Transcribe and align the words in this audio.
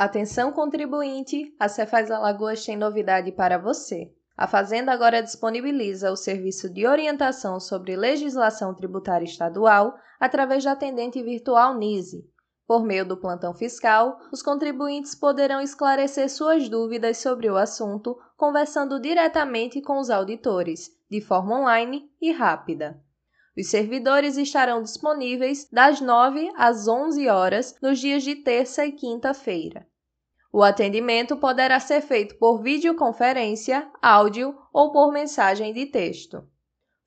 Atenção 0.00 0.50
contribuinte, 0.50 1.54
a 1.60 1.68
Cefaz 1.68 2.10
Alagoas 2.10 2.64
tem 2.64 2.74
novidade 2.74 3.30
para 3.32 3.58
você. 3.58 4.10
A 4.34 4.46
Fazenda 4.46 4.90
agora 4.92 5.22
disponibiliza 5.22 6.10
o 6.10 6.16
serviço 6.16 6.70
de 6.70 6.86
orientação 6.86 7.60
sobre 7.60 7.94
legislação 7.96 8.74
tributária 8.74 9.26
estadual 9.26 9.94
através 10.18 10.64
da 10.64 10.72
atendente 10.72 11.22
virtual 11.22 11.76
NISE. 11.76 12.26
Por 12.66 12.82
meio 12.82 13.04
do 13.04 13.18
plantão 13.18 13.52
fiscal, 13.52 14.18
os 14.32 14.42
contribuintes 14.42 15.14
poderão 15.14 15.60
esclarecer 15.60 16.30
suas 16.30 16.66
dúvidas 16.66 17.18
sobre 17.18 17.50
o 17.50 17.58
assunto 17.58 18.18
conversando 18.38 18.98
diretamente 18.98 19.82
com 19.82 19.98
os 19.98 20.08
auditores, 20.08 20.90
de 21.10 21.20
forma 21.20 21.60
online 21.60 22.10
e 22.18 22.32
rápida. 22.32 22.98
Os 23.54 23.68
servidores 23.68 24.38
estarão 24.38 24.82
disponíveis 24.82 25.68
das 25.70 26.00
9 26.00 26.50
às 26.56 26.88
11 26.88 27.28
horas 27.28 27.76
nos 27.82 27.98
dias 27.98 28.22
de 28.22 28.36
terça 28.36 28.86
e 28.86 28.92
quinta-feira. 28.92 29.89
O 30.52 30.64
atendimento 30.64 31.36
poderá 31.36 31.78
ser 31.78 32.00
feito 32.00 32.34
por 32.34 32.60
videoconferência, 32.60 33.88
áudio 34.02 34.56
ou 34.72 34.90
por 34.90 35.12
mensagem 35.12 35.72
de 35.72 35.86
texto. 35.86 36.44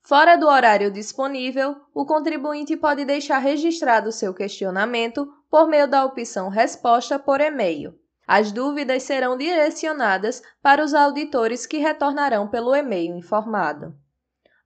Fora 0.02 0.36
do 0.36 0.46
horário 0.46 0.90
disponível, 0.90 1.76
o 1.94 2.06
contribuinte 2.06 2.74
pode 2.74 3.04
deixar 3.04 3.38
registrado 3.38 4.10
seu 4.12 4.32
questionamento 4.32 5.30
por 5.50 5.68
meio 5.68 5.86
da 5.86 6.06
opção 6.06 6.48
Resposta 6.48 7.18
por 7.18 7.40
e-mail. 7.40 7.94
As 8.26 8.50
dúvidas 8.50 9.02
serão 9.02 9.36
direcionadas 9.36 10.42
para 10.62 10.82
os 10.82 10.94
auditores 10.94 11.66
que 11.66 11.76
retornarão 11.76 12.48
pelo 12.48 12.74
e-mail 12.74 13.14
informado. 13.14 13.94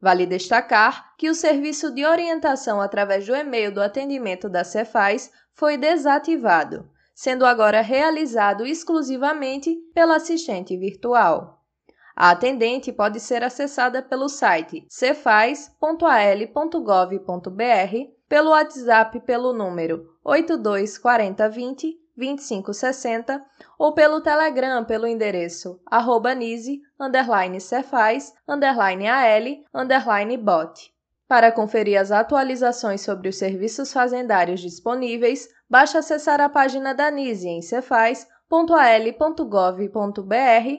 Vale 0.01 0.25
destacar 0.25 1.17
que 1.17 1.29
o 1.29 1.35
serviço 1.35 1.93
de 1.93 2.07
orientação 2.07 2.81
através 2.81 3.27
do 3.27 3.35
e-mail 3.35 3.75
do 3.75 3.83
atendimento 3.83 4.49
da 4.49 4.63
Cefaz 4.63 5.33
foi 5.53 5.77
desativado 5.77 6.89
sendo 7.19 7.45
agora 7.45 7.81
realizado 7.81 8.65
exclusivamente 8.65 9.75
pela 9.93 10.15
assistente 10.15 10.77
virtual. 10.77 11.61
A 12.15 12.31
atendente 12.31 12.93
pode 12.93 13.19
ser 13.19 13.43
acessada 13.43 14.01
pelo 14.01 14.29
site 14.29 14.87
cefaz.al.gov.br, 14.89 15.81
pelo 18.29 18.51
WhatsApp 18.51 19.19
pelo 19.23 19.53
número 19.53 20.15
824020 20.23 21.99
2560 22.17 23.45
ou 23.77 23.93
pelo 23.93 24.21
Telegram 24.21 24.85
pelo 24.85 25.09
endereço 25.09 25.81
arroba 25.87 26.37
nise, 26.37 26.81
underline 27.01 27.61
cefaz, 27.61 28.33
underline 28.47 29.09
al, 29.09 29.43
underline 29.75 30.37
bot. 30.37 30.97
Para 31.29 31.53
conferir 31.53 32.01
as 32.01 32.11
atualizações 32.11 33.03
sobre 33.03 33.29
os 33.29 33.37
serviços 33.37 33.93
fazendários 33.93 34.61
disponíveis, 34.61 35.47
basta 35.69 35.99
acessar 35.99 36.41
a 36.41 36.49
página 36.49 36.95
da 36.95 37.11
NISE 37.11 37.47
em 37.47 37.61
cefaz.al.gov.br 37.61 38.27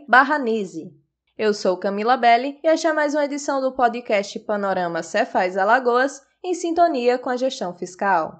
barra 0.07 0.39
NISE. 0.39 0.91
Eu 1.37 1.53
sou 1.53 1.77
Camila 1.77 2.17
Belli 2.17 2.59
e 2.63 2.67
esta 2.67 2.89
é 2.89 2.93
mais 2.93 3.13
uma 3.13 3.25
edição 3.25 3.61
do 3.61 3.71
podcast 3.73 4.39
Panorama 4.39 5.03
Cefaz 5.03 5.55
Alagoas, 5.55 6.19
em 6.43 6.55
sintonia 6.55 7.19
com 7.19 7.29
a 7.29 7.37
gestão 7.37 7.73
fiscal. 7.77 8.35